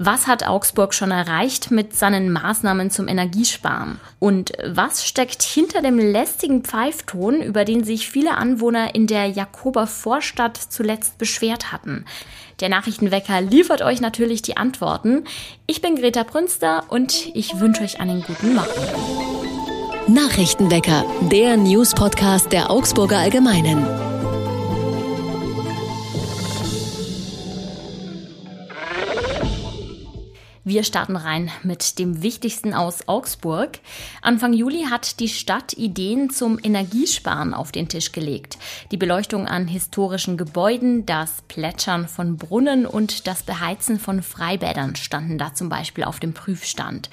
Was 0.00 0.28
hat 0.28 0.46
Augsburg 0.46 0.94
schon 0.94 1.10
erreicht 1.10 1.72
mit 1.72 1.94
seinen 1.94 2.30
Maßnahmen 2.30 2.90
zum 2.90 3.08
Energiesparen? 3.08 3.98
Und 4.20 4.52
was 4.64 5.04
steckt 5.04 5.42
hinter 5.42 5.82
dem 5.82 5.98
lästigen 5.98 6.62
Pfeifton, 6.62 7.42
über 7.42 7.64
den 7.64 7.82
sich 7.82 8.08
viele 8.08 8.36
Anwohner 8.36 8.94
in 8.94 9.08
der 9.08 9.26
Jakober 9.26 9.88
Vorstadt 9.88 10.56
zuletzt 10.56 11.18
beschwert 11.18 11.72
hatten? 11.72 12.04
Der 12.60 12.68
Nachrichtenwecker 12.68 13.40
liefert 13.40 13.82
euch 13.82 14.00
natürlich 14.00 14.40
die 14.40 14.56
Antworten. 14.56 15.24
Ich 15.66 15.80
bin 15.80 15.96
Greta 15.96 16.22
Brünster 16.22 16.84
und 16.88 17.34
ich 17.34 17.58
wünsche 17.58 17.82
euch 17.82 17.98
einen 17.98 18.22
guten 18.22 18.54
Morgen. 18.54 18.68
Nachrichtenwecker, 20.06 21.04
der 21.32 21.56
News-Podcast 21.56 22.52
der 22.52 22.70
Augsburger 22.70 23.18
Allgemeinen. 23.18 24.07
Wir 30.68 30.84
starten 30.84 31.16
rein 31.16 31.50
mit 31.62 31.98
dem 31.98 32.22
Wichtigsten 32.22 32.74
aus 32.74 33.08
Augsburg. 33.08 33.78
Anfang 34.20 34.52
Juli 34.52 34.82
hat 34.90 35.18
die 35.18 35.30
Stadt 35.30 35.72
Ideen 35.72 36.28
zum 36.28 36.58
Energiesparen 36.62 37.54
auf 37.54 37.72
den 37.72 37.88
Tisch 37.88 38.12
gelegt. 38.12 38.58
Die 38.90 38.98
Beleuchtung 38.98 39.48
an 39.48 39.66
historischen 39.66 40.36
Gebäuden, 40.36 41.06
das 41.06 41.40
Plätschern 41.48 42.06
von 42.06 42.36
Brunnen 42.36 42.84
und 42.84 43.26
das 43.26 43.44
Beheizen 43.44 43.98
von 43.98 44.20
Freibädern 44.20 44.94
standen 44.94 45.38
da 45.38 45.54
zum 45.54 45.70
Beispiel 45.70 46.04
auf 46.04 46.20
dem 46.20 46.34
Prüfstand. 46.34 47.08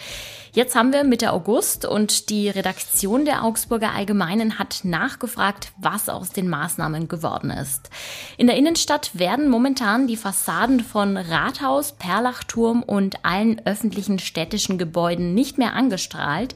Jetzt 0.55 0.73
haben 0.73 0.93
wir 0.93 1.03
Mitte 1.03 1.33
August 1.33 1.85
und 1.85 2.29
die 2.29 2.47
Redaktion 2.47 3.25
der 3.25 3.43
Augsburger 3.43 3.91
Allgemeinen 3.93 4.57
hat 4.57 4.85
nachgefragt, 4.85 5.73
was 5.75 6.07
aus 6.07 6.29
den 6.29 6.47
Maßnahmen 6.47 7.09
geworden 7.09 7.49
ist. 7.49 7.89
In 8.37 8.47
der 8.47 8.55
Innenstadt 8.55 9.19
werden 9.19 9.49
momentan 9.49 10.07
die 10.07 10.15
Fassaden 10.15 10.79
von 10.79 11.17
Rathaus, 11.17 11.91
Perlachturm 11.91 12.83
und 12.83 13.25
allen 13.25 13.44
öffentlichen 13.65 14.19
städtischen 14.19 14.77
Gebäuden 14.77 15.33
nicht 15.33 15.57
mehr 15.57 15.73
angestrahlt. 15.73 16.55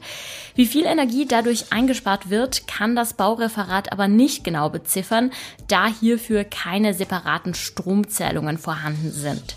Wie 0.54 0.66
viel 0.66 0.84
Energie 0.84 1.26
dadurch 1.26 1.72
eingespart 1.72 2.30
wird, 2.30 2.66
kann 2.66 2.96
das 2.96 3.14
Baureferat 3.14 3.92
aber 3.92 4.08
nicht 4.08 4.44
genau 4.44 4.68
beziffern, 4.68 5.30
da 5.68 5.86
hierfür 5.86 6.44
keine 6.44 6.94
separaten 6.94 7.54
Stromzählungen 7.54 8.58
vorhanden 8.58 9.10
sind. 9.10 9.56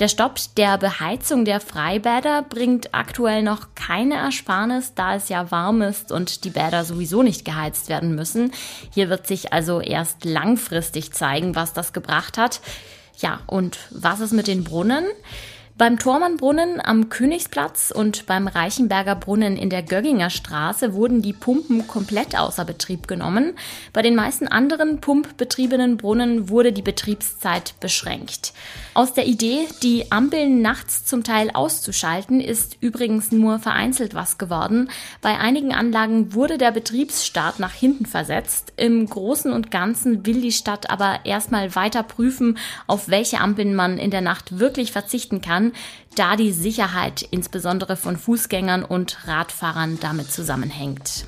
Der 0.00 0.08
Stopp 0.08 0.38
der 0.56 0.78
Beheizung 0.78 1.44
der 1.44 1.60
Freibäder 1.60 2.42
bringt 2.42 2.94
aktuell 2.94 3.42
noch 3.42 3.74
keine 3.74 4.14
Ersparnis, 4.14 4.94
da 4.94 5.14
es 5.14 5.28
ja 5.28 5.50
warm 5.50 5.82
ist 5.82 6.10
und 6.10 6.44
die 6.44 6.50
Bäder 6.50 6.86
sowieso 6.86 7.22
nicht 7.22 7.44
geheizt 7.44 7.90
werden 7.90 8.14
müssen. 8.14 8.50
Hier 8.94 9.10
wird 9.10 9.26
sich 9.26 9.52
also 9.52 9.78
erst 9.82 10.24
langfristig 10.24 11.12
zeigen, 11.12 11.54
was 11.54 11.74
das 11.74 11.92
gebracht 11.92 12.38
hat. 12.38 12.62
Ja, 13.18 13.40
und 13.46 13.78
was 13.90 14.20
ist 14.20 14.32
mit 14.32 14.46
den 14.46 14.64
Brunnen? 14.64 15.04
Beim 15.80 15.98
Tormannbrunnen 15.98 16.78
am 16.84 17.08
Königsplatz 17.08 17.90
und 17.90 18.26
beim 18.26 18.48
Reichenberger 18.48 19.14
Brunnen 19.14 19.56
in 19.56 19.70
der 19.70 19.82
Gögginger 19.82 20.28
Straße 20.28 20.92
wurden 20.92 21.22
die 21.22 21.32
Pumpen 21.32 21.86
komplett 21.86 22.38
außer 22.38 22.66
Betrieb 22.66 23.08
genommen. 23.08 23.54
Bei 23.94 24.02
den 24.02 24.14
meisten 24.14 24.46
anderen 24.46 25.00
pumpbetriebenen 25.00 25.96
Brunnen 25.96 26.50
wurde 26.50 26.74
die 26.74 26.82
Betriebszeit 26.82 27.80
beschränkt. 27.80 28.52
Aus 28.92 29.14
der 29.14 29.26
Idee, 29.26 29.68
die 29.82 30.12
Ampeln 30.12 30.60
nachts 30.60 31.06
zum 31.06 31.24
Teil 31.24 31.50
auszuschalten, 31.50 32.42
ist 32.42 32.76
übrigens 32.82 33.32
nur 33.32 33.58
vereinzelt 33.58 34.12
was 34.12 34.36
geworden. 34.36 34.90
Bei 35.22 35.38
einigen 35.38 35.72
Anlagen 35.72 36.34
wurde 36.34 36.58
der 36.58 36.72
Betriebsstart 36.72 37.58
nach 37.58 37.72
hinten 37.72 38.04
versetzt. 38.04 38.74
Im 38.76 39.08
Großen 39.08 39.50
und 39.50 39.70
Ganzen 39.70 40.26
will 40.26 40.42
die 40.42 40.52
Stadt 40.52 40.90
aber 40.90 41.20
erstmal 41.24 41.74
weiter 41.74 42.02
prüfen, 42.02 42.58
auf 42.86 43.08
welche 43.08 43.40
Ampeln 43.40 43.74
man 43.74 43.96
in 43.96 44.10
der 44.10 44.20
Nacht 44.20 44.58
wirklich 44.58 44.92
verzichten 44.92 45.40
kann 45.40 45.69
da 46.16 46.36
die 46.36 46.52
Sicherheit 46.52 47.22
insbesondere 47.30 47.96
von 47.96 48.16
Fußgängern 48.16 48.84
und 48.84 49.26
Radfahrern 49.26 49.98
damit 50.00 50.30
zusammenhängt. 50.30 51.26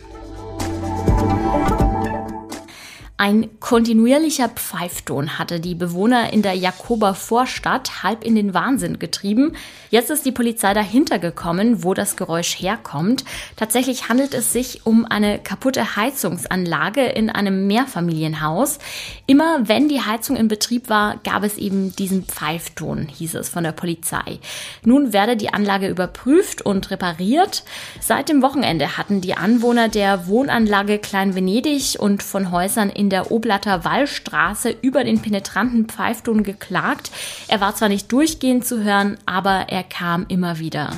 Ein 3.22 3.60
kontinuierlicher 3.60 4.48
Pfeifton 4.48 5.38
hatte 5.38 5.60
die 5.60 5.76
Bewohner 5.76 6.32
in 6.32 6.42
der 6.42 6.54
Jakober 6.54 7.14
Vorstadt 7.14 8.02
halb 8.02 8.24
in 8.24 8.34
den 8.34 8.52
Wahnsinn 8.52 8.98
getrieben. 8.98 9.54
Jetzt 9.90 10.10
ist 10.10 10.26
die 10.26 10.32
Polizei 10.32 10.74
dahinter 10.74 11.20
gekommen, 11.20 11.84
wo 11.84 11.94
das 11.94 12.16
Geräusch 12.16 12.60
herkommt. 12.60 13.24
Tatsächlich 13.54 14.08
handelt 14.08 14.34
es 14.34 14.52
sich 14.52 14.86
um 14.86 15.04
eine 15.04 15.38
kaputte 15.38 15.94
Heizungsanlage 15.94 17.04
in 17.04 17.30
einem 17.30 17.68
Mehrfamilienhaus. 17.68 18.80
Immer 19.28 19.68
wenn 19.68 19.88
die 19.88 20.00
Heizung 20.00 20.34
in 20.34 20.48
Betrieb 20.48 20.88
war, 20.88 21.20
gab 21.22 21.44
es 21.44 21.58
eben 21.58 21.94
diesen 21.94 22.24
Pfeifton, 22.24 23.06
hieß 23.06 23.36
es 23.36 23.48
von 23.48 23.62
der 23.62 23.70
Polizei. 23.70 24.40
Nun 24.84 25.12
werde 25.12 25.36
die 25.36 25.54
Anlage 25.54 25.86
überprüft 25.86 26.62
und 26.62 26.90
repariert. 26.90 27.62
Seit 28.00 28.28
dem 28.28 28.42
Wochenende 28.42 28.96
hatten 28.98 29.20
die 29.20 29.34
Anwohner 29.34 29.88
der 29.88 30.26
Wohnanlage 30.26 30.98
Klein 30.98 31.36
Venedig 31.36 32.00
und 32.00 32.24
von 32.24 32.50
Häusern 32.50 32.90
in 32.90 33.11
der 33.12 33.30
Oblatter 33.30 33.84
Wallstraße 33.84 34.74
über 34.82 35.04
den 35.04 35.22
penetranten 35.22 35.86
Pfeifton 35.86 36.42
geklagt. 36.42 37.12
Er 37.46 37.60
war 37.60 37.76
zwar 37.76 37.88
nicht 37.88 38.10
durchgehend 38.10 38.66
zu 38.66 38.82
hören, 38.82 39.18
aber 39.26 39.66
er 39.68 39.84
kam 39.84 40.26
immer 40.28 40.58
wieder. 40.58 40.90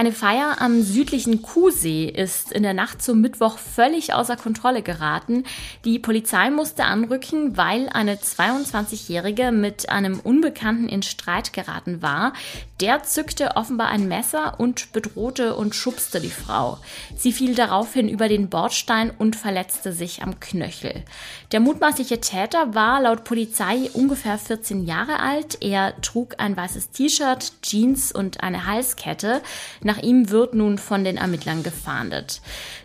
Eine 0.00 0.12
Feier 0.12 0.56
am 0.60 0.80
südlichen 0.80 1.42
Kuhsee 1.42 2.06
ist 2.06 2.52
in 2.52 2.62
der 2.62 2.72
Nacht 2.72 3.02
zum 3.02 3.20
Mittwoch 3.20 3.58
völlig 3.58 4.14
außer 4.14 4.36
Kontrolle 4.36 4.80
geraten. 4.80 5.44
Die 5.84 5.98
Polizei 5.98 6.48
musste 6.48 6.84
anrücken, 6.84 7.58
weil 7.58 7.90
eine 7.90 8.16
22-Jährige 8.16 9.52
mit 9.52 9.90
einem 9.90 10.18
Unbekannten 10.18 10.88
in 10.88 11.02
Streit 11.02 11.52
geraten 11.52 12.00
war. 12.00 12.32
Der 12.80 13.02
zückte 13.02 13.56
offenbar 13.56 13.88
ein 13.88 14.08
Messer 14.08 14.58
und 14.58 14.92
bedrohte 14.92 15.54
und 15.54 15.74
schubste 15.74 16.18
die 16.18 16.30
Frau. 16.30 16.78
Sie 17.14 17.30
fiel 17.30 17.54
daraufhin 17.54 18.08
über 18.08 18.26
den 18.26 18.48
Bordstein 18.48 19.10
und 19.10 19.36
verletzte 19.36 19.92
sich 19.92 20.22
am 20.22 20.40
Knöchel. 20.40 21.04
Der 21.52 21.60
mutmaßliche 21.60 22.20
Täter 22.20 22.74
war 22.74 23.02
laut 23.02 23.24
Polizei 23.24 23.90
ungefähr 23.92 24.38
14 24.38 24.86
Jahre 24.86 25.20
alt. 25.20 25.58
Er 25.60 26.00
trug 26.00 26.36
ein 26.38 26.56
weißes 26.56 26.90
T-Shirt, 26.90 27.52
Jeans 27.60 28.12
und 28.12 28.42
eine 28.42 28.64
Halskette. 28.64 29.42
Nach 29.82 29.98
ihm 29.98 30.30
wird 30.30 30.54
nun 30.54 30.78
von 30.78 31.04
den 31.04 31.18
Ermittlern 31.18 31.62
gefahndet. 31.62 32.40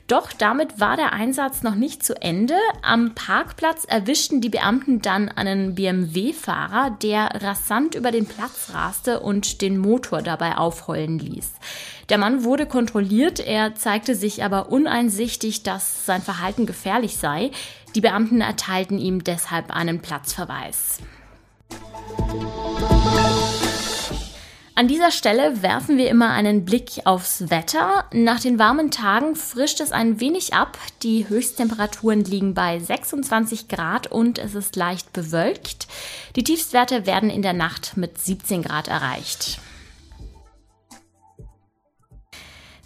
Doch 0.07 0.31
damit 0.31 0.79
war 0.79 0.97
der 0.97 1.13
Einsatz 1.13 1.63
noch 1.63 1.73
nicht 1.73 2.05
zu 2.05 2.21
Ende. 2.21 2.53
Am 2.83 3.16
Parkplatz 3.16 3.85
erwischten 3.85 4.39
die 4.39 4.49
Beamten 4.49 5.01
dann 5.01 5.29
einen 5.29 5.73
BMW-Fahrer, 5.73 6.91
der 7.01 7.41
rasant 7.41 7.95
über 7.95 8.11
den 8.11 8.27
Platz 8.27 8.69
raste 8.71 9.19
und 9.19 9.61
den 9.61 9.79
Motor 9.79 10.21
dabei 10.21 10.57
aufheulen 10.57 11.17
ließ. 11.17 11.53
Der 12.09 12.19
Mann 12.19 12.43
wurde 12.43 12.67
kontrolliert, 12.67 13.39
er 13.39 13.73
zeigte 13.73 14.13
sich 14.13 14.43
aber 14.43 14.71
uneinsichtig, 14.71 15.63
dass 15.63 16.05
sein 16.05 16.22
Verhalten 16.22 16.67
gefährlich 16.67 17.17
sei. 17.17 17.49
Die 17.95 18.01
Beamten 18.01 18.41
erteilten 18.41 18.99
ihm 18.99 19.23
deshalb 19.23 19.72
einen 19.72 20.01
Platzverweis. 20.01 20.99
An 24.78 24.90
dieser 24.90 25.12
Stelle 25.12 25.62
werfen 25.62 25.97
wir 25.97 26.09
immer 26.09 26.31
einen 26.31 26.66
Blick 26.66 27.00
aufs 27.06 27.50
Wetter. 27.50 28.03
Nach 28.12 28.41
den 28.41 28.59
warmen 28.59 28.91
Tagen 28.91 29.38
frischt 29.38 29.80
es 29.80 29.94
ein 29.94 30.19
wenig 30.19 30.53
ab. 30.53 30.78
Die 31.02 31.30
Höchsttemperaturen 31.30 32.25
liegen 32.25 32.53
bei 32.53 32.78
26 32.78 33.69
Grad 33.69 34.08
und 34.08 34.38
es 34.38 34.53
ist 34.53 34.75
leicht 34.75 35.14
bewölkt. 35.14 35.88
Die 36.35 36.44
Tiefstwerte 36.44 37.06
werden 37.06 37.30
in 37.30 37.41
der 37.41 37.53
Nacht 37.53 37.96
mit 37.96 38.18
17 38.18 38.64
Grad 38.64 38.90
erreicht. 38.90 39.59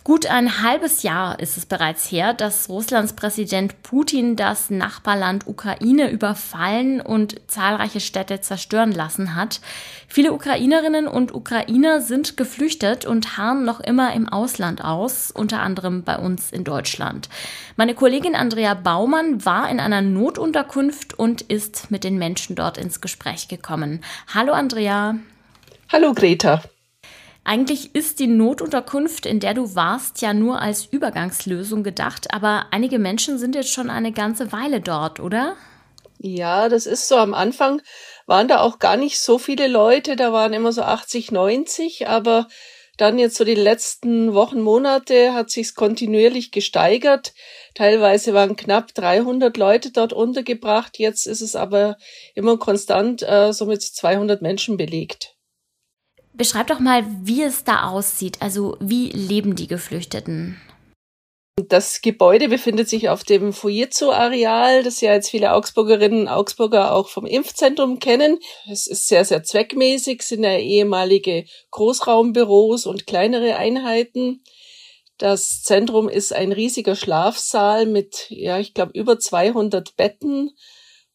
Gut 0.10 0.26
ein 0.26 0.64
halbes 0.64 1.04
Jahr 1.04 1.40
ist 1.40 1.56
es 1.56 1.68
bereits 1.68 2.12
her, 2.12 2.34
dass 2.34 2.68
Russlands 2.68 3.14
Präsident 3.14 3.84
Putin 3.84 4.36
das 4.36 4.72
Nachbarland 4.72 5.46
Ukraine 5.46 6.10
überfallen 6.10 7.00
und 7.00 7.40
zahlreiche 7.46 8.00
Städte 8.00 8.42
zerstören 8.42 8.92
lassen 8.92 9.36
hat. 9.36 9.62
Viele 10.08 10.34
Ukrainerinnen 10.34 11.08
und 11.08 11.36
Ukrainer 11.36 12.02
sind 12.02 12.38
geflüchtet 12.38 13.06
und 13.06 13.38
harren 13.38 13.66
noch 13.66 13.82
immer 13.82 14.12
im 14.16 14.28
Ausland 14.28 14.84
aus, 14.84 15.30
unter 15.30 15.62
anderem 15.62 16.02
bei 16.02 16.18
uns 16.18 16.52
in 16.52 16.64
Deutschland. 16.64 17.30
Meine 17.76 17.94
Kollegin 17.94 18.34
Andrea 18.34 18.74
Baumann 18.74 19.46
war 19.46 19.70
in 19.70 19.80
einer 19.80 20.02
Notunterkunft 20.02 21.20
und 21.20 21.44
ist 21.44 21.92
mit 21.92 22.04
den 22.04 22.18
Menschen 22.18 22.56
dort 22.56 22.80
ins 22.80 23.00
Gespräch 23.00 23.48
gekommen. 23.48 24.04
Hallo 24.34 24.54
Andrea. 24.54 25.20
Hallo 25.92 26.16
Greta. 26.16 26.64
Eigentlich 27.50 27.96
ist 27.96 28.20
die 28.20 28.28
Notunterkunft, 28.28 29.26
in 29.26 29.40
der 29.40 29.56
du 29.56 29.74
warst, 29.74 30.22
ja 30.22 30.36
nur 30.36 30.62
als 30.62 30.86
Übergangslösung 30.86 31.82
gedacht, 31.82 32.32
aber 32.32 32.68
einige 32.70 33.00
Menschen 33.00 33.40
sind 33.40 33.56
jetzt 33.56 33.72
schon 33.72 33.90
eine 33.90 34.12
ganze 34.12 34.52
Weile 34.52 34.82
dort, 34.82 35.20
oder? 35.20 35.56
Ja, 36.20 36.70
das 36.70 36.86
ist 36.86 37.08
so. 37.08 37.18
Am 37.18 37.34
Anfang 37.34 37.82
waren 38.28 38.48
da 38.48 38.60
auch 38.60 38.78
gar 38.78 38.98
nicht 38.98 39.20
so 39.20 39.40
viele 39.40 39.68
Leute, 39.68 40.16
da 40.16 40.32
waren 40.32 40.54
immer 40.54 40.72
so 40.72 40.84
80, 40.84 41.32
90, 41.32 42.08
aber 42.08 42.48
Dann 42.98 43.18
jetzt 43.18 43.38
so 43.38 43.46
die 43.46 43.56
letzten 43.56 44.36
Wochen, 44.36 44.62
Monate 44.62 45.34
hat 45.34 45.50
sich's 45.50 45.74
kontinuierlich 45.74 46.52
gesteigert. 46.52 47.34
Teilweise 47.74 48.36
waren 48.36 48.58
knapp 48.58 48.94
300 48.94 49.58
Leute 49.58 49.92
dort 49.92 50.14
untergebracht. 50.14 51.00
Jetzt 51.00 51.26
ist 51.26 51.42
es 51.42 51.56
aber 51.56 51.98
immer 52.36 52.58
konstant 52.60 53.24
äh, 53.24 53.54
so 53.54 53.66
mit 53.66 53.82
200 53.82 54.44
Menschen 54.44 54.78
belegt. 54.78 55.39
Beschreib 56.40 56.68
doch 56.68 56.80
mal, 56.80 57.06
wie 57.22 57.44
es 57.44 57.66
da 57.66 57.90
aussieht. 57.90 58.38
Also 58.42 58.78
wie 58.80 59.10
leben 59.10 59.58
die 59.58 59.68
Geflüchteten? 59.68 60.56
Das 61.68 62.00
Gebäude 62.00 62.48
befindet 62.48 62.88
sich 62.88 63.10
auf 63.10 63.26
dem 63.26 63.52
Fujitsu-Areal, 63.52 64.84
das 64.84 65.02
ja 65.02 65.12
jetzt 65.12 65.30
viele 65.30 65.52
Augsburgerinnen 65.52 66.22
und 66.22 66.28
Augsburger 66.30 66.94
auch 66.94 67.10
vom 67.10 67.26
Impfzentrum 67.26 68.00
kennen. 68.00 68.40
Es 68.72 68.88
ist 68.88 69.10
sehr, 69.10 69.26
sehr 69.26 69.44
zweckmäßig, 69.44 70.22
sind 70.22 70.46
ja 70.46 70.58
ehemalige 70.58 71.44
Großraumbüros 71.72 72.86
und 72.86 73.06
kleinere 73.06 73.58
Einheiten. 73.58 74.42
Das 75.18 75.62
Zentrum 75.62 76.08
ist 76.08 76.32
ein 76.32 76.54
riesiger 76.54 76.96
Schlafsaal 76.96 77.86
mit, 77.86 78.28
ja, 78.30 78.60
ich 78.60 78.74
glaube, 78.74 78.94
über 78.98 79.20
200 79.20 79.98
Betten, 79.98 80.52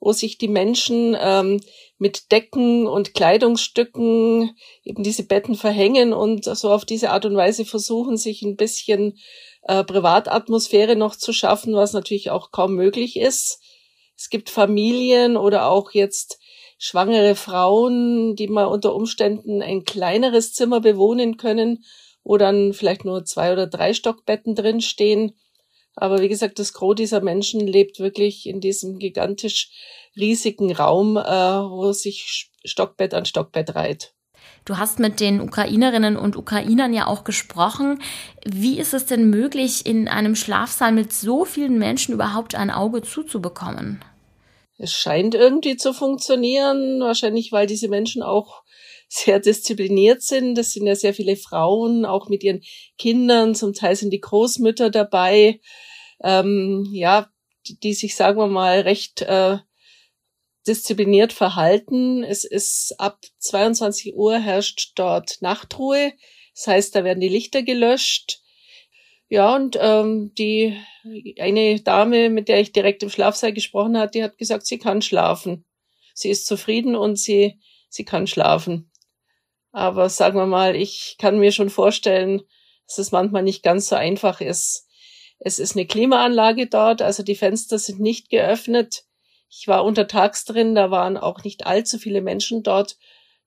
wo 0.05 0.13
sich 0.13 0.37
die 0.37 0.49
Menschen 0.49 1.17
ähm, 1.19 1.61
mit 1.97 2.31
Decken 2.31 2.87
und 2.87 3.15
Kleidungsstücken 3.15 4.55
eben 4.85 5.03
diese 5.03 5.25
Betten 5.25 5.55
verhängen 5.55 6.13
und 6.13 6.45
so 6.45 6.71
auf 6.71 6.85
diese 6.85 7.11
Art 7.11 7.25
und 7.25 7.37
Weise 7.37 7.65
versuchen, 7.65 8.19
sich 8.19 8.43
ein 8.43 8.57
bisschen 8.57 9.17
äh, 9.63 9.83
Privatatmosphäre 9.83 10.95
noch 10.95 11.17
zu 11.17 11.33
schaffen, 11.33 11.75
was 11.75 11.95
natürlich 11.95 12.31
auch 12.31 12.51
kaum 12.51 12.75
möglich 12.75 13.17
ist. 13.17 13.61
Es 14.15 14.29
gibt 14.29 14.51
Familien 14.51 15.39
oder 15.39 15.71
auch 15.71 15.93
jetzt 15.93 16.39
schwangere 16.79 17.35
Frauen, 17.35 18.37
die 18.37 18.49
mal 18.49 18.67
unter 18.67 18.95
Umständen 18.95 19.63
ein 19.63 19.85
kleineres 19.85 20.53
Zimmer 20.53 20.81
bewohnen 20.81 21.39
können, 21.39 21.83
wo 22.25 22.37
dann 22.37 22.75
vielleicht 22.75 23.07
nur 23.07 23.25
zwei 23.25 23.55
oder 23.55 23.67
drei 23.67 23.95
Stockbetten 23.95 24.55
drinstehen. 24.55 25.35
Aber 25.97 26.21
wie 26.21 26.29
gesagt, 26.29 26.59
das 26.59 26.73
Gros 26.73 26.97
dieser 26.97 27.21
Menschen 27.21 27.61
lebt 27.61 28.01
wirklich 28.01 28.47
in 28.47 28.61
diesem 28.61 28.99
gigantisch 28.99 29.71
riesigen 30.17 30.73
Raum, 30.73 31.17
äh, 31.17 31.23
wo 31.23 31.93
sich 31.93 32.51
Stockbett 32.65 33.15
an 33.15 33.25
Stockbett 33.25 33.75
reiht. 33.75 34.15
Du 34.65 34.79
hast 34.79 34.99
mit 34.99 35.21
den 35.21 35.41
Ukrainerinnen 35.41 36.17
und 36.17 36.37
Ukrainern 36.37 36.95
ja 36.95 37.07
auch 37.07 37.25
gesprochen. 37.25 38.01
Wie 38.47 38.79
ist 38.79 38.95
es 38.95 39.05
denn 39.05 39.29
möglich, 39.29 39.85
in 39.85 40.09
einem 40.09 40.35
Schlafsaal 40.35 40.93
mit 40.93 41.13
so 41.13 41.45
vielen 41.45 41.79
Menschen 41.79 42.15
überhaupt 42.15 42.55
ein 42.55 42.71
Auge 42.71 43.03
zuzubekommen? 43.03 44.03
Es 44.79 44.93
scheint 44.93 45.35
irgendwie 45.35 45.77
zu 45.77 45.93
funktionieren, 45.93 47.01
wahrscheinlich 47.01 47.53
weil 47.53 47.67
diese 47.67 47.89
Menschen 47.89 48.23
auch 48.23 48.63
sehr 49.09 49.41
diszipliniert 49.41 50.23
sind. 50.23 50.57
Das 50.57 50.73
sind 50.73 50.87
ja 50.87 50.95
sehr 50.95 51.15
viele 51.15 51.37
Frauen, 51.37 52.05
auch 52.05 52.29
mit 52.29 52.43
ihren 52.43 52.63
Kindern. 52.99 53.55
Zum 53.55 53.73
Teil 53.73 53.97
sind 53.97 54.11
die 54.11 54.21
Großmütter 54.21 54.91
dabei, 54.91 55.61
ähm, 56.23 56.89
ja, 56.93 57.29
die, 57.67 57.79
die 57.79 57.95
sich, 57.95 58.17
sagen 58.17 58.39
wir 58.39 58.47
mal, 58.47 58.81
recht 58.81 59.23
äh, 59.23 59.59
diszipliniert 60.67 61.33
verhalten. 61.33 62.25
Es 62.25 62.45
ist 62.45 62.95
ab 62.99 63.21
22 63.39 64.15
Uhr 64.17 64.39
herrscht 64.39 64.93
dort 64.97 65.41
Nachtruhe. 65.41 66.13
Das 66.55 66.67
heißt, 66.67 66.95
da 66.95 67.05
werden 67.05 67.21
die 67.21 67.29
Lichter 67.29 67.63
gelöscht. 67.63 68.41
Ja, 69.29 69.55
und 69.55 69.77
ähm, 69.81 70.33
die 70.39 70.79
eine 71.39 71.81
Dame, 71.81 72.31
mit 72.31 72.49
der 72.49 72.61
ich 72.61 72.73
direkt 72.73 73.03
im 73.03 73.11
Schlafsaal 73.11 73.53
gesprochen 73.53 73.99
habe, 73.99 74.11
die 74.11 74.23
hat 74.23 74.39
gesagt, 74.39 74.67
sie 74.67 74.79
kann 74.79 75.03
schlafen. 75.03 75.65
Sie 76.15 76.31
ist 76.31 76.47
zufrieden 76.47 76.95
und 76.95 77.17
sie, 77.17 77.59
sie 77.89 78.05
kann 78.05 78.27
schlafen. 78.27 78.91
Aber 79.75 80.09
sagen 80.09 80.39
wir 80.39 80.47
mal, 80.47 80.77
ich 80.77 81.17
kann 81.19 81.41
mir 81.41 81.51
schon 81.51 81.69
vorstellen, 81.69 82.43
dass 82.87 82.99
es 82.99 83.11
manchmal 83.11 83.43
nicht 83.43 83.65
ganz 83.65 83.89
so 83.89 83.97
einfach 83.97 84.41
ist. 84.41 84.87
Es 85.41 85.59
ist 85.59 85.75
eine 85.75 85.85
Klimaanlage 85.85 86.69
dort, 86.69 87.03
also 87.03 87.25
die 87.25 87.35
Fenster 87.35 87.81
sind 87.81 87.99
nicht 87.99 88.31
geöffnet. 88.31 89.03
Ich 89.51 89.67
war 89.67 89.85
untertags 89.85 90.45
drin, 90.45 90.77
da 90.77 90.93
waren 90.93 91.17
auch 91.17 91.43
nicht 91.43 91.67
allzu 91.67 91.99
viele 91.99 92.23
Menschen 92.23 92.63
dort. 92.63 92.97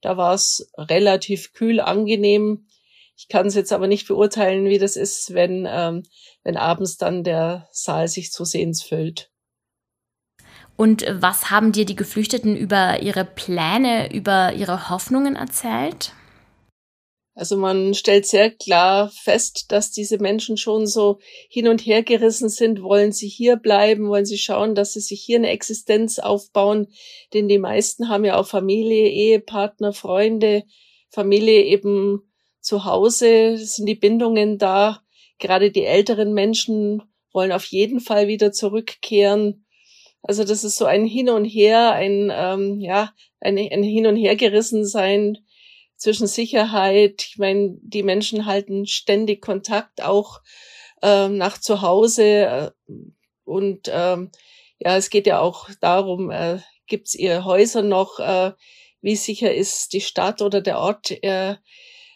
Da 0.02 0.18
war 0.18 0.34
es 0.34 0.70
relativ 0.76 1.54
kühl, 1.54 1.80
angenehm. 1.80 2.66
Ich 3.16 3.28
kann 3.28 3.46
es 3.46 3.54
jetzt 3.54 3.72
aber 3.72 3.86
nicht 3.86 4.06
beurteilen, 4.06 4.66
wie 4.66 4.78
das 4.78 4.96
ist, 4.96 5.32
wenn, 5.32 5.66
ähm, 5.66 6.02
wenn 6.44 6.58
abends 6.58 6.98
dann 6.98 7.24
der 7.24 7.68
Saal 7.72 8.06
sich 8.06 8.32
zusehends 8.32 8.82
füllt. 8.82 9.30
Und 10.76 11.06
was 11.08 11.50
haben 11.50 11.72
dir 11.72 11.86
die 11.86 11.96
Geflüchteten 11.96 12.54
über 12.54 13.00
ihre 13.00 13.24
Pläne, 13.24 14.12
über 14.12 14.52
ihre 14.52 14.90
Hoffnungen 14.90 15.34
erzählt? 15.34 16.12
Also 17.38 17.56
man 17.56 17.94
stellt 17.94 18.26
sehr 18.26 18.50
klar 18.50 19.12
fest, 19.14 19.66
dass 19.68 19.92
diese 19.92 20.18
Menschen 20.18 20.56
schon 20.56 20.88
so 20.88 21.20
hin 21.48 21.68
und 21.68 21.86
her 21.86 22.02
gerissen 22.02 22.48
sind. 22.48 22.82
Wollen 22.82 23.12
sie 23.12 23.28
hier 23.28 23.54
bleiben? 23.54 24.08
Wollen 24.08 24.26
sie 24.26 24.38
schauen, 24.38 24.74
dass 24.74 24.94
sie 24.94 25.00
sich 25.00 25.22
hier 25.22 25.36
eine 25.36 25.50
Existenz 25.50 26.18
aufbauen? 26.18 26.88
Denn 27.32 27.46
die 27.46 27.58
meisten 27.58 28.08
haben 28.08 28.24
ja 28.24 28.40
auch 28.40 28.48
Familie, 28.48 29.08
Ehepartner, 29.08 29.92
Freunde, 29.92 30.64
Familie 31.10 31.62
eben 31.62 32.28
zu 32.60 32.84
Hause. 32.84 33.56
Sind 33.56 33.86
die 33.86 33.94
Bindungen 33.94 34.58
da? 34.58 35.00
Gerade 35.38 35.70
die 35.70 35.84
älteren 35.84 36.34
Menschen 36.34 37.04
wollen 37.32 37.52
auf 37.52 37.66
jeden 37.66 38.00
Fall 38.00 38.26
wieder 38.26 38.50
zurückkehren. 38.50 39.64
Also 40.22 40.42
das 40.42 40.64
ist 40.64 40.76
so 40.76 40.86
ein 40.86 41.06
Hin 41.06 41.30
und 41.30 41.44
Her, 41.44 41.92
ein 41.92 42.32
ähm, 42.34 42.80
ja 42.80 43.12
ein, 43.38 43.56
ein 43.56 43.84
Hin 43.84 44.08
und 44.08 44.16
Her 44.16 44.34
gerissen 44.34 44.84
sein 44.84 45.38
zwischen 45.98 46.26
Sicherheit. 46.26 47.26
Ich 47.28 47.38
meine, 47.38 47.76
die 47.82 48.02
Menschen 48.02 48.46
halten 48.46 48.86
ständig 48.86 49.42
Kontakt 49.42 50.02
auch 50.02 50.40
ähm, 51.02 51.36
nach 51.36 51.58
zu 51.58 51.82
Hause. 51.82 52.24
Äh, 52.24 52.70
und 53.44 53.90
ähm, 53.92 54.30
ja, 54.78 54.96
es 54.96 55.10
geht 55.10 55.26
ja 55.26 55.40
auch 55.40 55.68
darum, 55.80 56.30
äh, 56.30 56.60
gibt 56.86 57.08
es 57.08 57.14
ihre 57.14 57.44
Häuser 57.44 57.82
noch, 57.82 58.18
äh, 58.20 58.52
wie 59.00 59.16
sicher 59.16 59.54
ist 59.54 59.92
die 59.92 60.00
Stadt 60.00 60.40
oder 60.40 60.60
der 60.60 60.78
Ort, 60.78 61.10
äh, 61.22 61.56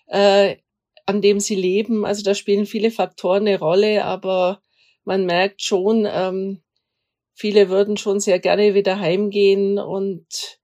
äh, 0.07 0.57
an 1.05 1.21
dem 1.21 1.41
sie 1.41 1.57
leben. 1.57 2.07
Also 2.07 2.23
da 2.23 2.35
spielen 2.35 2.67
viele 2.67 2.91
Faktoren 2.91 3.47
eine 3.47 3.59
Rolle, 3.59 4.05
aber 4.05 4.63
man 5.05 5.27
merkt 5.27 5.63
schon, 5.63 6.07
ähm, 6.11 6.63
viele 7.35 7.69
würden 7.69 7.97
schon 7.97 8.21
sehr 8.21 8.39
gerne 8.39 8.75
wieder 8.75 8.99
heimgehen 8.99 9.79
und 9.79 10.61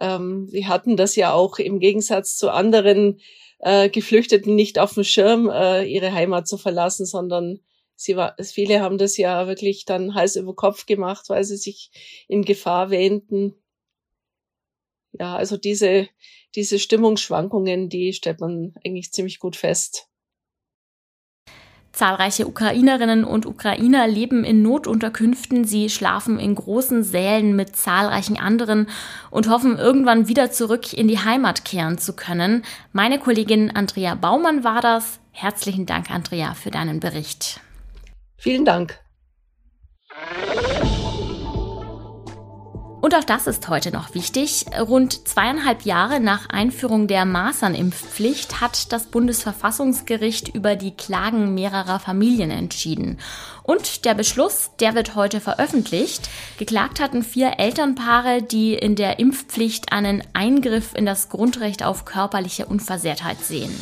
ähm, 0.00 0.48
sie 0.48 0.66
hatten 0.66 0.96
das 0.96 1.16
ja 1.16 1.32
auch 1.32 1.58
im 1.58 1.80
Gegensatz 1.80 2.36
zu 2.36 2.50
anderen 2.50 3.20
äh, 3.58 3.88
Geflüchteten 3.88 4.54
nicht 4.54 4.78
auf 4.78 4.94
dem 4.94 5.04
Schirm, 5.04 5.48
äh, 5.48 5.84
ihre 5.84 6.12
Heimat 6.12 6.46
zu 6.46 6.58
verlassen, 6.58 7.06
sondern 7.06 7.60
sie 7.94 8.16
war, 8.16 8.36
viele 8.40 8.80
haben 8.80 8.98
das 8.98 9.16
ja 9.16 9.46
wirklich 9.46 9.84
dann 9.84 10.14
Hals 10.14 10.36
über 10.36 10.54
Kopf 10.54 10.86
gemacht, 10.86 11.28
weil 11.28 11.44
sie 11.44 11.56
sich 11.56 11.90
in 12.28 12.44
Gefahr 12.44 12.90
wähnten. 12.90 13.54
Ja, 15.12 15.36
also 15.36 15.56
diese, 15.56 16.08
diese 16.54 16.78
Stimmungsschwankungen, 16.78 17.88
die 17.88 18.12
stellt 18.12 18.40
man 18.40 18.74
eigentlich 18.84 19.12
ziemlich 19.12 19.38
gut 19.38 19.56
fest. 19.56 20.08
Zahlreiche 21.96 22.46
Ukrainerinnen 22.46 23.24
und 23.24 23.46
Ukrainer 23.46 24.06
leben 24.06 24.44
in 24.44 24.60
Notunterkünften. 24.60 25.64
Sie 25.64 25.88
schlafen 25.88 26.38
in 26.38 26.54
großen 26.54 27.02
Sälen 27.02 27.56
mit 27.56 27.74
zahlreichen 27.74 28.38
anderen 28.38 28.90
und 29.30 29.48
hoffen 29.48 29.78
irgendwann 29.78 30.28
wieder 30.28 30.50
zurück 30.50 30.92
in 30.92 31.08
die 31.08 31.20
Heimat 31.20 31.64
kehren 31.64 31.96
zu 31.96 32.12
können. 32.12 32.66
Meine 32.92 33.18
Kollegin 33.18 33.74
Andrea 33.74 34.14
Baumann 34.14 34.62
war 34.62 34.82
das. 34.82 35.20
Herzlichen 35.32 35.86
Dank, 35.86 36.10
Andrea, 36.10 36.52
für 36.52 36.70
deinen 36.70 37.00
Bericht. 37.00 37.60
Vielen 38.36 38.66
Dank. 38.66 39.00
Und 43.00 43.14
auch 43.14 43.24
das 43.24 43.46
ist 43.46 43.68
heute 43.68 43.92
noch 43.92 44.14
wichtig. 44.14 44.64
Rund 44.78 45.28
zweieinhalb 45.28 45.82
Jahre 45.82 46.18
nach 46.18 46.48
Einführung 46.48 47.06
der 47.06 47.24
Masernimpfpflicht 47.24 48.60
hat 48.60 48.92
das 48.92 49.06
Bundesverfassungsgericht 49.06 50.54
über 50.54 50.76
die 50.76 50.92
Klagen 50.92 51.54
mehrerer 51.54 52.00
Familien 52.00 52.50
entschieden. 52.50 53.18
Und 53.62 54.04
der 54.06 54.14
Beschluss, 54.14 54.70
der 54.80 54.94
wird 54.94 55.14
heute 55.14 55.40
veröffentlicht. 55.40 56.28
Geklagt 56.58 57.00
hatten 57.00 57.22
vier 57.22 57.58
Elternpaare, 57.58 58.42
die 58.42 58.74
in 58.74 58.96
der 58.96 59.18
Impfpflicht 59.18 59.92
einen 59.92 60.22
Eingriff 60.32 60.94
in 60.94 61.04
das 61.06 61.28
Grundrecht 61.28 61.84
auf 61.84 62.06
körperliche 62.06 62.66
Unversehrtheit 62.66 63.38
sehen. 63.40 63.74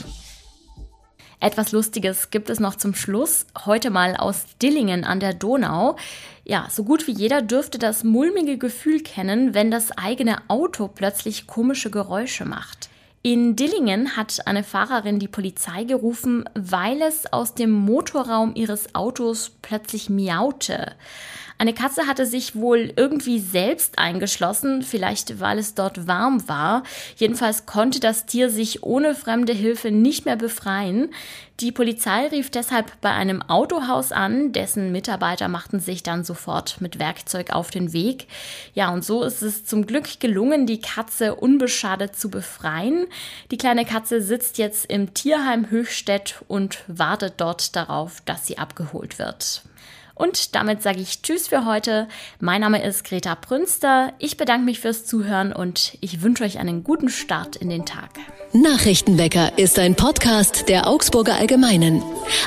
Etwas 1.41 1.73
Lustiges 1.73 2.31
gibt 2.31 2.51
es 2.51 2.61
noch 2.61 2.77
zum 2.77 2.95
Schluss. 2.95 3.47
Heute 3.67 3.91
mal 3.91 4.17
aus 4.17 4.45
Dillingen 4.63 5.05
an 5.05 5.21
der 5.21 5.35
Donau. 5.35 5.97
Ja, 6.45 6.69
so 6.71 6.85
gut 6.85 7.07
wie 7.07 7.13
jeder 7.13 7.43
dürfte 7.43 7.79
das 7.79 8.05
mulmige 8.05 8.59
Gefühl 8.59 9.03
kennen, 9.03 9.55
wenn 9.55 9.71
das 9.71 9.91
eigene 9.93 10.39
Auto 10.49 10.89
plötzlich 10.89 11.47
komische 11.47 11.91
Geräusche 11.91 12.45
macht. 12.45 12.89
In 13.23 13.57
Dillingen 13.57 14.19
hat 14.19 14.47
eine 14.47 14.63
Fahrerin 14.63 15.19
die 15.19 15.29
Polizei 15.29 15.85
gerufen, 15.85 16.45
weil 16.55 17.01
es 17.01 17.33
aus 17.33 17.55
dem 17.55 17.71
Motorraum 17.71 18.55
ihres 18.55 18.95
Autos 18.95 19.51
plötzlich 19.63 20.11
miaute. 20.11 20.93
Eine 21.57 21.73
Katze 21.73 22.07
hatte 22.07 22.27
sich 22.27 22.57
wohl 22.57 22.93
irgendwie 22.97 23.39
selbst 23.39 23.99
eingeschlossen, 23.99 24.83
vielleicht 24.83 25.39
weil 25.39 25.59
es 25.59 25.75
dort 25.75 26.09
warm 26.09 26.49
war. 26.49 26.83
Jedenfalls 27.17 27.65
konnte 27.65 28.01
das 28.01 28.27
Tier 28.27 28.51
sich 28.51 28.83
ohne 28.83 29.15
fremde 29.15 29.53
Hilfe 29.53 29.93
nicht 29.93 30.25
mehr 30.25 30.37
befreien. 30.37 31.11
Die 31.61 31.71
Polizei 31.71 32.27
rief 32.27 32.51
deshalb 32.51 33.01
bei 33.01 33.13
einem 33.13 33.41
Autohaus 33.41 34.11
an, 34.11 34.51
dessen 34.51 34.91
Mitarbeiter 34.91 35.47
machten 35.47 35.79
sich 35.79 36.03
dann 36.03 36.25
sofort 36.25 36.81
mit 36.81 36.99
Werkzeug 36.99 37.51
auf 37.51 37.71
den 37.71 37.93
Weg. 37.93 38.27
Ja, 38.75 38.93
und 38.93 39.05
so 39.05 39.23
ist 39.23 39.41
es 39.41 39.65
zum 39.65 39.87
Glück 39.87 40.19
gelungen, 40.19 40.67
die 40.67 40.81
Katze 40.81 41.37
unbeschadet 41.37 42.17
zu 42.17 42.29
befreien. 42.29 43.07
Die 43.53 43.59
kleine 43.59 43.85
Katze 43.85 44.21
sitzt 44.21 44.59
jetzt 44.59 44.87
im 44.87 45.15
Tierheim 45.15 45.71
Höchstädt 45.71 46.43
und 46.49 46.83
wartet 46.89 47.35
dort 47.37 47.77
darauf, 47.77 48.21
dass 48.23 48.45
sie 48.49 48.59
abgeholt 48.59 49.21
wird. 49.21 49.63
Und 50.15 50.55
damit 50.55 50.83
sage 50.83 51.01
ich 51.01 51.23
Tschüss 51.23 51.49
für 51.49 51.65
heute. 51.65 52.07
Mein 52.39 52.61
Name 52.61 52.85
ist 52.85 53.05
Greta 53.05 53.35
Prünster. 53.35 54.13
Ich 54.19 54.37
bedanke 54.37 54.65
mich 54.65 54.79
fürs 54.81 55.05
Zuhören 55.05 55.53
und 55.53 55.99
ich 56.01 56.23
wünsche 56.23 56.45
euch 56.45 56.59
einen 56.59 56.85
guten 56.85 57.09
Start 57.09 57.57
in 57.57 57.69
den 57.69 57.85
Tag. 57.85 58.11
Nachrichtenwecker 58.53 59.59
ist 59.59 59.81
ein 59.81 59.97
Podcast 59.97 60.69
der 60.69 60.87
Augsburger 60.87 61.35
Allgemeinen. 61.35 62.01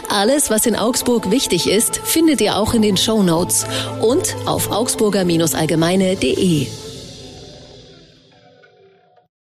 Alles, 0.10 0.50
was 0.50 0.66
in 0.66 0.78
Augsburg 0.78 1.30
wichtig 1.30 1.70
ist, 1.70 1.98
findet 1.98 2.40
ihr 2.40 2.56
auch 2.56 2.74
in 2.74 2.82
den 2.82 2.96
Show 2.96 3.22
Notes 3.22 3.66
und 4.02 4.34
auf 4.46 4.72
augsburger-allgemeine.de. 4.72 6.87